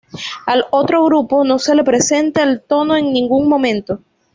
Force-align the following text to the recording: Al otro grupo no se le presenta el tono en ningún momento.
Al 0.47 0.65
otro 0.71 1.05
grupo 1.05 1.43
no 1.43 1.59
se 1.59 1.75
le 1.75 1.83
presenta 1.83 2.41
el 2.41 2.63
tono 2.63 2.95
en 2.97 3.13
ningún 3.13 3.47
momento. 3.47 4.01